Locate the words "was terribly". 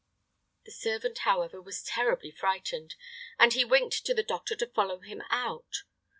1.61-2.31